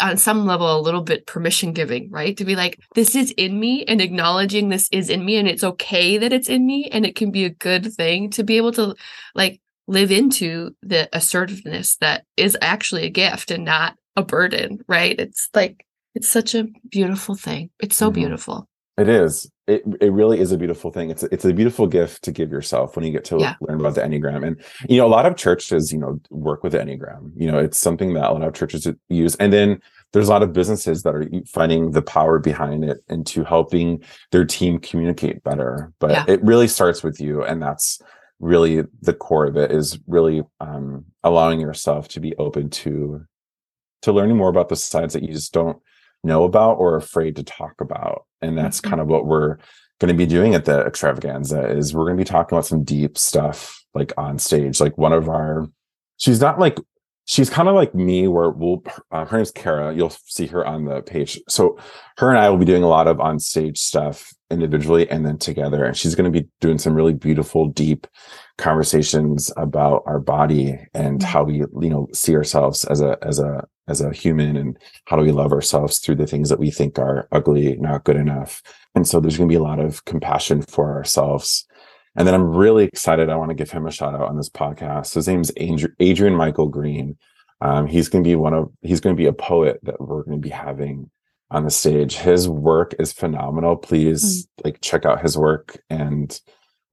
[0.00, 2.36] on some level a little bit permission giving, right?
[2.36, 5.64] To be like, this is in me and acknowledging this is in me and it's
[5.64, 8.72] okay that it's in me and it can be a good thing to be able
[8.72, 8.94] to
[9.34, 15.18] like live into the assertiveness that is actually a gift and not a burden, right?
[15.18, 17.70] It's like it's such a beautiful thing.
[17.80, 18.14] It's so mm-hmm.
[18.14, 18.68] beautiful.
[18.96, 19.50] It is.
[19.66, 21.10] It it really is a beautiful thing.
[21.10, 23.54] It's it's a beautiful gift to give yourself when you get to yeah.
[23.60, 24.46] learn about the Enneagram.
[24.46, 27.32] And you know, a lot of churches, you know, work with the Enneagram.
[27.36, 29.34] You know, it's something that a lot of churches use.
[29.36, 29.80] And then
[30.12, 34.44] there's a lot of businesses that are finding the power behind it into helping their
[34.44, 35.92] team communicate better.
[35.98, 36.24] But yeah.
[36.28, 38.00] it really starts with you, and that's
[38.38, 43.24] really the core of it is really um, allowing yourself to be open to
[44.02, 45.78] to learning more about the sides that you just don't
[46.26, 48.26] know about or afraid to talk about.
[48.42, 48.90] And that's mm-hmm.
[48.90, 49.56] kind of what we're
[50.00, 52.84] going to be doing at the extravaganza is we're going to be talking about some
[52.84, 54.80] deep stuff like on stage.
[54.80, 55.68] Like one of our
[56.18, 56.78] she's not like
[57.26, 59.94] she's kind of like me where we'll uh, her name's kara.
[59.94, 61.40] You'll see her on the page.
[61.48, 61.78] So
[62.18, 65.36] her and i will be doing a lot of on stage stuff individually and then
[65.36, 68.06] together and she's going to be doing some really beautiful deep
[68.58, 71.28] conversations about our body and Mm-hmm.
[71.28, 75.16] how we you know see ourselves as a as a as a human and how
[75.16, 78.62] do we love ourselves through the things that we think are ugly not good enough.
[78.94, 81.66] And so there's going to be a lot of compassion for ourselves
[82.16, 84.50] and then i'm really excited i want to give him a shout out on this
[84.50, 85.14] podcast.
[85.14, 87.16] His name's Adri- adrian michael green.
[87.60, 90.22] Um, he's going to be one of he's going to be a poet that we're
[90.22, 91.10] going to be having
[91.50, 92.16] on the stage.
[92.16, 93.76] His work is phenomenal.
[93.76, 96.38] Please like check out his work and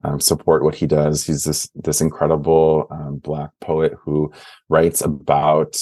[0.04, 1.24] um, support what he does.
[1.24, 4.32] He's this this incredible um, black poet who
[4.68, 5.80] writes about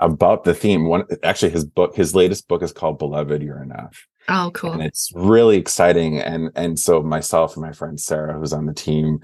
[0.00, 0.86] about the theme.
[0.86, 4.72] One actually his book his latest book is called beloved you're enough Oh, cool.
[4.72, 8.74] and it's really exciting and and so myself and my friend sarah who's on the
[8.74, 9.20] team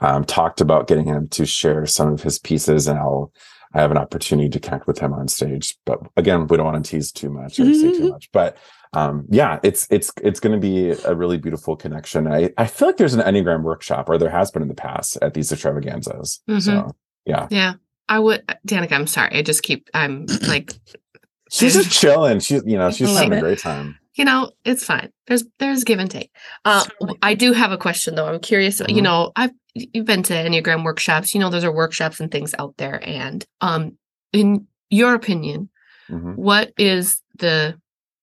[0.00, 3.32] um, talked about getting him to share some of his pieces and i'll
[3.74, 6.84] i have an opportunity to connect with him on stage but again we don't want
[6.84, 8.56] to tease too much or say too much but
[8.92, 12.86] um yeah it's it's it's going to be a really beautiful connection i i feel
[12.88, 16.40] like there's an enneagram workshop or there has been in the past at these extravaganzas
[16.60, 16.94] so
[17.26, 17.74] yeah Yeah.
[18.08, 19.34] I would Danica, I'm sorry.
[19.38, 20.74] I just keep I'm like,
[21.50, 25.10] she's just chilling she's you know she's having a great time you know, it's fine.
[25.26, 26.30] There's there's give and take.
[26.64, 26.84] Uh
[27.22, 28.26] I do have a question though.
[28.26, 29.02] I'm curious, you Mhm.
[29.02, 32.76] know, I've you've been to Enneagram workshops, you know, those are workshops and things out
[32.76, 33.00] there.
[33.02, 33.98] And um
[34.32, 35.68] in your opinion,
[36.10, 36.36] Mhm.
[36.36, 37.76] what is the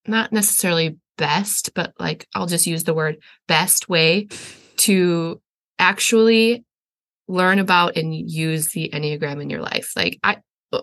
[0.06, 4.28] not necessarily best, but like I'll just use the word best way
[4.78, 5.40] to
[5.78, 6.64] actually
[7.28, 9.92] learn about and use the Enneagram in your life?
[9.94, 10.38] Like I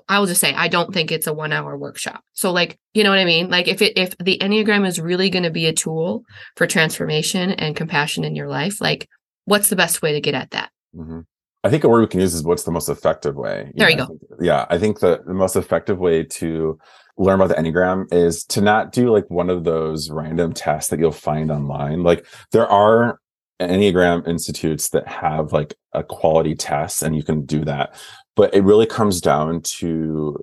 [0.08, 2.24] I will just say I don't think it's a 1 hour workshop.
[2.34, 3.50] So like, you know what I mean?
[3.50, 6.24] Like if it if the Enneagram is really going to be a tool
[6.56, 9.08] for transformation and compassion in your life, like
[9.46, 10.72] what's the best way to get at that?
[10.96, 11.22] hmm
[11.62, 13.70] I think a word we can use is what's the most effective way.
[13.76, 14.14] There you know, go.
[14.14, 16.80] I think- yeah, I think the, the most effective way to
[17.18, 21.00] learn about the Enneagram is to not do like one of those random tests that
[21.00, 22.02] you'll find online.
[22.02, 23.20] Like there are
[23.60, 27.94] Enneagram institutes that have like a quality test and you can do that.
[28.40, 30.38] But it really comes down to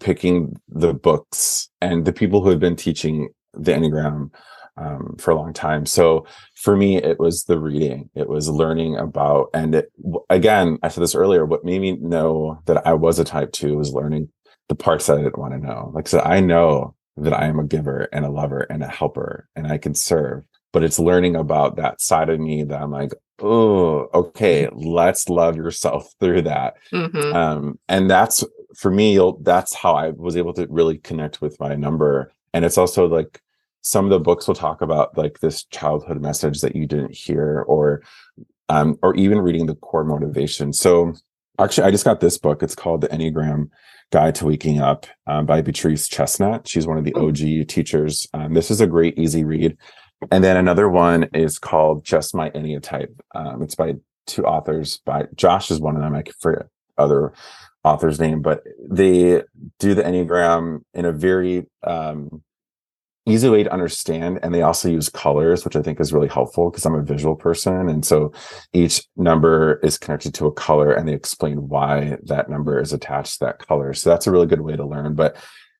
[0.00, 4.30] picking the books and the people who have been teaching the Enneagram
[4.76, 5.86] um, for a long time.
[5.86, 8.10] So for me, it was the reading.
[8.16, 9.92] It was learning about, and it,
[10.28, 11.46] again, I said this earlier.
[11.46, 14.30] What made me know that I was a type two was learning
[14.68, 15.92] the parts that I didn't want to know.
[15.94, 19.48] Like said, I know that I am a giver and a lover and a helper,
[19.54, 20.42] and I can serve.
[20.78, 23.10] But it's learning about that side of me that I'm like,
[23.42, 26.74] oh, okay, let's love yourself through that.
[26.92, 27.34] Mhm.
[27.34, 28.44] um and that's
[28.76, 32.30] for me you'll, that's how i was able to really connect with my number.
[32.54, 33.42] And it's also like
[33.82, 37.64] some of the books will talk about like this childhood message that you didn't hear
[37.66, 38.02] or
[38.68, 40.72] um or even reading the core motivation.
[40.72, 41.12] So
[41.58, 42.62] actually i just got this book.
[42.62, 43.70] It's called the enneagram
[44.12, 46.68] guide to waking up um, by beatrice chestnut.
[46.68, 47.26] She's one of the Oh.
[47.30, 47.34] og
[47.66, 48.28] teachers.
[48.32, 49.76] Um, this is a great easy read
[50.30, 53.94] and then another one is called just my enneatype um, it's by
[54.26, 56.66] two authors by josh is one of them i forget
[56.98, 57.32] other
[57.84, 59.42] author's name, but they
[59.78, 62.42] do the Enneagram in a very um,
[63.26, 64.40] easy way to understand.
[64.42, 67.36] And they also use colors, which I think is really helpful because I'm a visual
[67.36, 67.88] person.
[67.88, 68.32] And so
[68.72, 73.38] each number is connected to a color and they explain why that number is attached
[73.38, 73.94] to that color.
[73.94, 75.14] So that's a really good way to learn.
[75.14, 75.36] But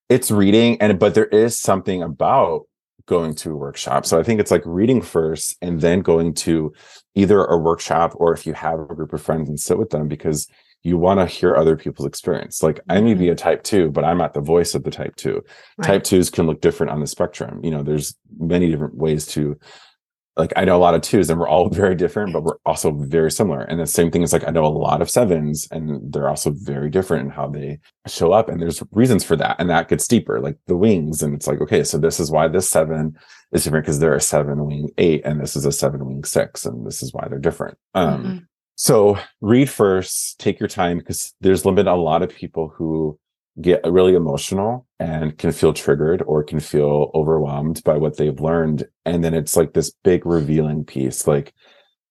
[0.09, 2.66] it's reading and but there is something about
[3.09, 4.07] going to a workshop.
[4.07, 6.73] So I think it's like reading first and then going to
[7.14, 10.09] either a workshop or if you have a group of friends and sit with them
[10.09, 10.47] because
[10.85, 12.62] you want to hear other people's experience.
[12.62, 13.33] Like I may be mm-hmm.
[13.33, 15.42] a type two, but I'm not the voice of the type two.
[15.79, 15.87] Right.
[15.87, 17.64] Type twos can look different on the spectrum.
[17.64, 19.59] You know, there's many different ways to
[20.38, 22.92] like I know a lot of twos and we're all very different, but we're also
[22.92, 23.62] very similar.
[23.62, 26.53] And the same thing is like I know a lot of sevens and they're also
[26.53, 28.48] very different in how they show up.
[28.48, 29.57] And there's reasons for that.
[29.59, 31.22] And that gets deeper, like the wings.
[31.22, 33.18] And it's like, okay, so this is why this seven
[33.53, 36.64] is different because they're a seven wing eight and this is a seven wing six.
[36.64, 37.77] And this is why they're different.
[37.94, 38.44] Um Mhm.
[38.77, 43.18] so read first, take your time because there's limited a lot of people who
[43.61, 48.87] get really emotional and can feel triggered or can feel overwhelmed by what they've learned.
[49.05, 51.27] And then it's like this big revealing piece.
[51.27, 51.55] Like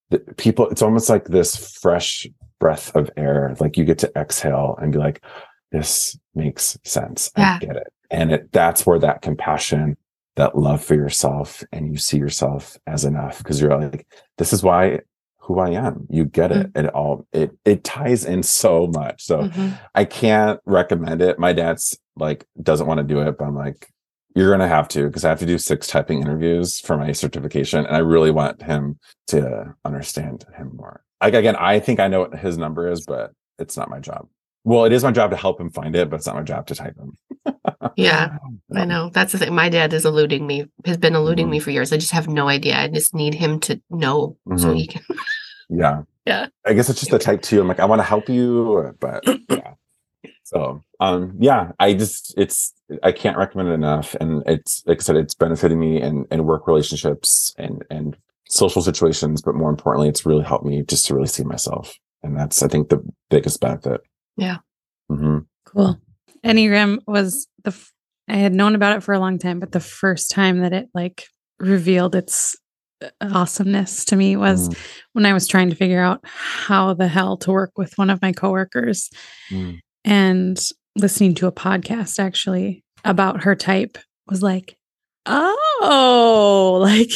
[0.09, 2.27] the people, it's almost like this fresh
[2.59, 3.55] breath of air.
[3.59, 5.23] Like you get to exhale and be like,
[5.71, 7.31] this makes sense.
[7.37, 7.59] Yeah.
[7.61, 7.93] I get it.
[8.09, 9.97] And it that's where that compassion,
[10.37, 14.07] that love for yourself, and you see yourself as enough because you're like,
[14.37, 15.01] this is why
[15.47, 16.05] who I am.
[16.09, 16.71] You get it.
[16.75, 19.23] It all it it ties in so much.
[19.23, 19.79] So Mhm.
[19.95, 21.39] I can't recommend it.
[21.39, 23.87] My dad's like doesn't want to do it, but I'm like,
[24.35, 27.85] you're gonna have to because I have to do six typing interviews for my certification,
[27.85, 31.01] and I really want him to understand him more.
[31.21, 34.27] Like again, I think I know what his number is, but it's not my job.
[34.65, 36.67] well, it is my job to help him find it, but it's not my job
[36.67, 37.13] to type him.
[37.95, 38.37] Yeah,
[38.75, 39.09] I know.
[39.11, 39.55] That's the thing.
[39.55, 41.51] My dad is eluding me, has been eluding Mhm.
[41.51, 41.91] me for years.
[41.91, 42.77] I just have no idea.
[42.77, 44.75] I just need him to know so Mhm.
[44.75, 45.01] he can.
[45.69, 46.03] Yeah.
[46.25, 46.47] Yeah.
[46.65, 47.61] I guess it's just the type two.
[47.61, 49.73] I'm like, I want to help you, but yeah.
[50.43, 54.15] So um yeah, I just it's I can't recommend it enough.
[54.19, 58.17] And it's like I said, it's benefiting me in, in work relationships and and
[58.49, 61.93] social situations, but more importantly, it's really helped me just to really see myself.
[62.23, 64.01] And that's I think the biggest benefit.
[64.37, 64.57] Yeah.
[65.09, 65.99] hmm Cool.
[66.45, 67.91] Enneagram was the f-
[68.29, 70.87] I had known about it for a long time, but the first time that it
[70.93, 71.25] like
[71.59, 72.55] revealed its
[73.21, 74.77] awesomeness to me was Mm.
[75.13, 78.21] when I was trying to figure out how the hell to work with one of
[78.21, 79.09] my coworkers
[79.51, 79.79] Mm.
[80.03, 80.59] and
[80.95, 84.77] listening to a podcast actually about her type was like,
[85.25, 87.11] oh, like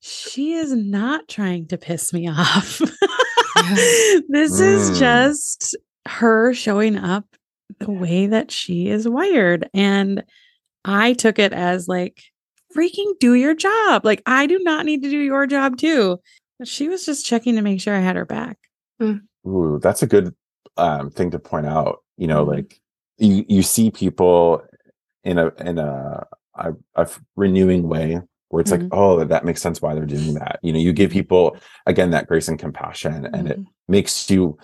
[0.00, 2.78] she is not trying to piss me off.
[4.28, 4.98] this is Mm.
[4.98, 5.76] just
[6.08, 7.24] her showing up
[7.78, 9.68] the way that she is wired.
[9.72, 10.24] And
[10.84, 12.20] I took it as like,
[12.76, 14.04] freaking do your job.
[14.04, 16.20] Like, I do not need to do your job too.
[16.58, 18.58] But she was just checking to make sure I had her back.
[19.46, 20.34] Ooh, that's a good
[20.76, 21.98] um, thing to point out.
[22.16, 22.48] You know, Mhm.
[22.48, 22.80] like
[23.18, 24.62] you you see people
[25.24, 28.82] in a in a a, a f- renewing way where it's Mhm.
[28.82, 30.58] like, oh, that makes sense why they're doing that.
[30.62, 31.56] You know, you give people
[31.86, 33.66] again that grace and compassion, and it Mhm.
[33.88, 34.56] makes you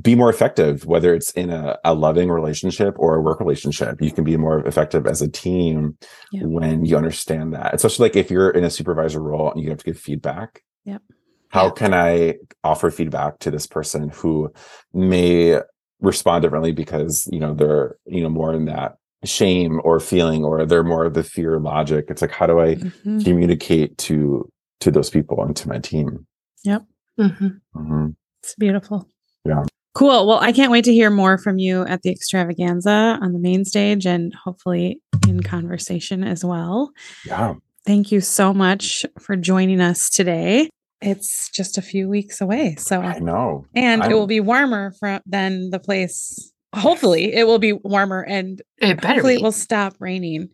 [0.00, 4.00] be more effective, whether it's in a, a loving relationship or a work relationship.
[4.02, 5.96] You can be more effective as a team
[6.32, 6.42] Yeah.
[6.44, 7.74] when you understand that.
[7.74, 10.62] Especially like if you're in a supervisor role and you have to give feedback.
[10.84, 11.02] Yep.
[11.48, 11.70] How Yeah.
[11.72, 14.52] can I offer feedback to this person who
[14.92, 15.60] may
[16.00, 20.66] respond differently because you know they're you know more in that shame or feeling or
[20.66, 23.24] they're more of the fear logic it's like how do i Mhm.
[23.24, 24.46] communicate to
[24.80, 26.26] to those people and to my team
[26.66, 27.60] Mhm.
[27.74, 28.14] Mhm.
[28.42, 29.08] It's beautiful.
[29.46, 29.64] Yeah.
[29.96, 30.26] Cool.
[30.26, 33.64] Well, I can't wait to hear more from you at the extravaganza on the main
[33.64, 36.90] stage and hopefully in conversation as well.
[37.24, 37.54] yeah
[37.86, 40.68] Thank you so much for joining us today.
[41.00, 42.74] It's just a few weeks away.
[42.78, 46.52] So, i know and it I'm- will be warmer from than the place.
[46.74, 49.40] Hopefully, it will be warmer and It better hopefully be.
[49.40, 50.48] it will stop raining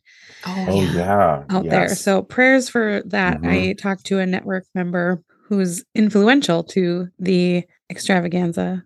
[0.47, 0.93] oh, oh yeah.
[0.95, 1.89] yeah out there.
[1.89, 3.41] So prayers for that.
[3.41, 3.49] Mhm.
[3.71, 8.85] I talked to a network member who's influential to the extravaganza.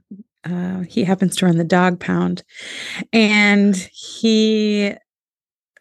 [0.49, 2.42] Uh, he happens to run the dog pound,
[3.12, 4.92] and he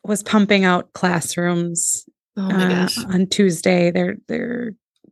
[0.03, 2.05] was pumping out classrooms
[2.37, 3.91] Oh uh, on Tuesday.
[3.91, 4.71] They're they're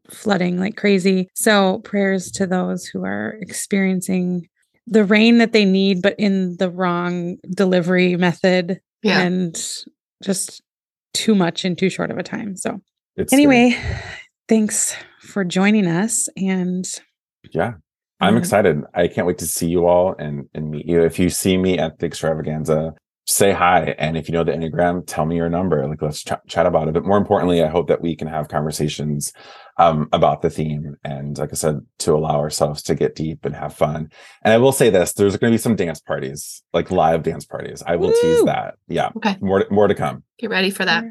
[0.09, 1.29] flooding like crazy.
[1.35, 4.49] So prayers to those who are experiencing
[4.87, 9.21] the rain that they need, but in the wrong delivery method Yeah.
[9.21, 9.55] and
[10.21, 10.61] just
[11.13, 12.57] too much in too short of a time.
[12.57, 12.81] So
[13.15, 13.43] it's scary.
[13.43, 13.81] anyway,
[14.49, 16.27] thanks for joining us.
[16.35, 16.85] And
[17.53, 17.75] yeah
[18.23, 18.81] i'm um, excited.
[18.93, 21.03] I can't wait to see you all and and meet you.
[21.03, 22.93] If you see me at the extravaganza
[23.25, 23.95] say hi.
[23.97, 25.87] And if you know the enneagram tell me your number.
[25.87, 26.93] Like let's ch- chat about it.
[26.93, 29.31] But more importantly i hope that we can have conversations
[29.77, 33.55] um, about the theme and like i said to allow ourselves to get deep and
[33.55, 34.09] have fun.
[34.43, 37.45] And i will say this there's going to be some dance parties like live dance
[37.45, 37.81] parties.
[37.85, 38.75] I will tease that.
[38.87, 39.11] Yeah.
[39.17, 39.37] Okay.
[39.41, 40.23] more more to come.
[40.37, 41.05] Get ready for that.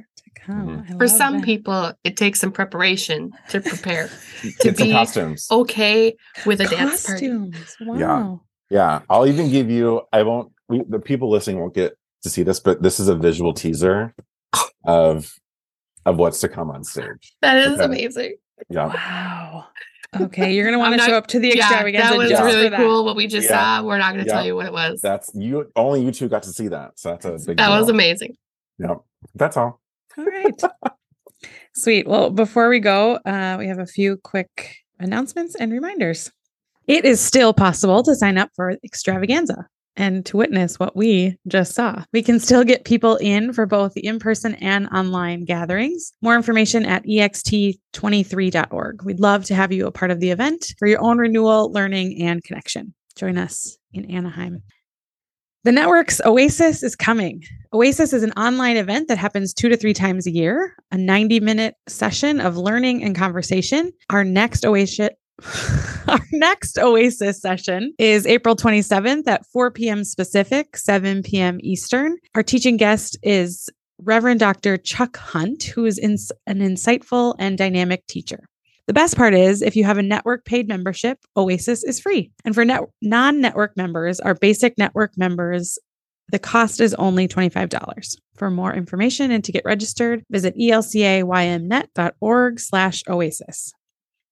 [0.49, 0.85] More to come.
[0.89, 1.45] I For love some that.
[1.45, 4.11] people, it takes some preparation to prepare.
[4.61, 6.15] get some be- costumes okay
[6.47, 7.31] with a dance party.
[7.81, 7.97] Wow.
[7.99, 8.37] Yeah.
[8.71, 10.03] Yeah, I'll even give you.
[10.15, 10.51] I won't.
[10.69, 14.15] We, the people listening won't get to see this, but this is a visual teaser
[14.85, 15.35] of
[16.07, 17.35] of what's to come on stage.
[17.43, 17.85] That is Okay.
[17.85, 18.37] amazing.
[18.71, 19.67] Yeah, Wow.
[20.21, 22.43] Okay, you're gonna want to not- show up to the Yeah, extravaganza that was just
[22.43, 22.77] really for that.
[22.79, 23.05] cool.
[23.05, 23.79] What we just Yeah.
[23.81, 23.87] saw.
[23.87, 24.37] We're not going to Yeah.
[24.37, 25.01] tell you what it was.
[25.03, 25.71] that's you.
[25.77, 27.57] Only you two got to see that, so that's a big.
[27.59, 28.37] that was amazing.
[28.79, 28.95] Yeah,
[29.35, 29.81] that's all.
[30.19, 30.63] All right.
[31.75, 32.07] Sweet.
[32.07, 36.31] Well, before we go, uh, we have a few quick announcements and reminders.
[36.87, 41.75] It is still possible to sign up for extravaganza and to witness what we just
[41.75, 42.03] saw.
[42.13, 46.13] We can still get people in for both the in person and online gatherings.
[46.23, 49.03] More information at E ext23.org.
[49.05, 52.23] We'd love to have you a part of the event for your own renewal, learning,
[52.23, 52.95] and connection.
[53.17, 54.63] Join us in Anaheim.
[55.65, 57.45] The network's Oasis is coming.
[57.73, 61.39] Oasis is an online event that happens two to three times a year, a 90
[61.39, 63.93] minute session of learning and conversation.
[64.11, 65.11] Our next Oasis.
[66.09, 70.03] Our next Oasis session is April 27th at 4 p.m.
[70.17, 71.59] Pacific, 7 p.m.
[71.63, 72.17] Eastern.
[72.35, 73.69] Our teaching guest is
[74.01, 74.79] Reverend Dr.
[74.79, 78.49] Chuck Hunt, who is an insightful and dynamic teacher.
[78.89, 82.33] The best part is if you have a network paid membership, Oasis is free.
[82.45, 85.79] And for net- non network members, our basic network members,
[86.31, 88.17] the cost is only $25.
[88.37, 93.73] For more information and to get registered, visit elcaymnet.org slash oasis.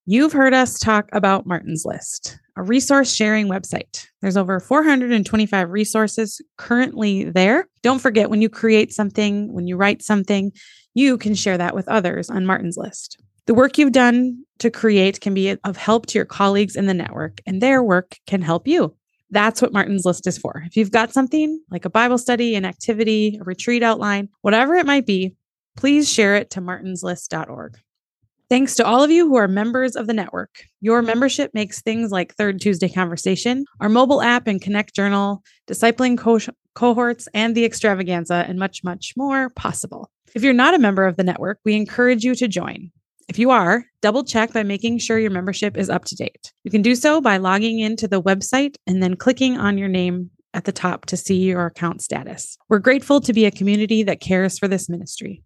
[0.07, 4.07] You've heard us talk about Martin's List, a resource sharing website.
[4.23, 7.69] There's over 425 resources currently there.
[7.83, 10.53] Don't forget when you create something, when you write something,
[10.95, 13.23] you can share that with others on Martin's List.
[13.47, 16.95] The work you've done to create can be of help to your colleagues in the
[16.95, 18.95] network, and their work can help you.
[19.31, 20.63] That's what Martin's List is for.
[20.67, 24.87] If you've got something like a Bible study, an activity, a retreat outline, whatever it
[24.87, 25.35] might be,
[25.77, 27.79] please share it to martinslist.org.
[28.49, 30.65] Thanks to all of you who are members of the network.
[30.81, 36.19] Your membership makes things like Third Tuesday Conversation, our mobile app and Connect Journal, discipling
[36.19, 40.11] co- cohorts, and the extravaganza, and much, much more possible.
[40.35, 42.91] If you're not a member of the network, we encourage you to join.
[43.31, 46.53] If you are, double check by making sure your membership is up to date.
[46.65, 50.31] You can do so by logging into the website and then clicking on your name
[50.53, 52.59] at the top to see your account status.
[52.69, 55.45] We're grateful to be a community that cares for this ministry.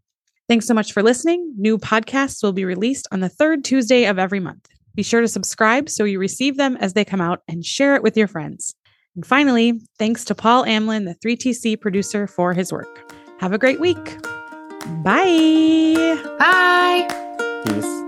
[0.48, 1.52] Thanks so much for listening.
[1.58, 4.66] New podcasts will be released on the third Tuesday of every month.
[4.94, 8.02] Be sure to subscribe so you receive them as they come out and share it
[8.02, 8.74] with your friends.
[9.14, 13.12] And finally, thanks to Paul Amlin, the 3TC producer, for his work.
[13.40, 14.22] Have a great week.
[15.02, 16.18] Bye.
[16.38, 17.20] Bye.
[17.64, 18.03] Peace.